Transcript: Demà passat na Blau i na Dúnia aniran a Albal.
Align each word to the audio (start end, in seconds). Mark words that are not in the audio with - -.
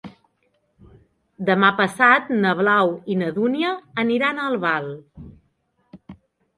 Demà 1.49 1.69
passat 1.83 2.33
na 2.39 2.55
Blau 2.63 2.97
i 3.17 3.21
na 3.23 3.31
Dúnia 3.39 3.77
aniran 4.07 4.41
a 4.41 4.51
Albal. 4.55 4.93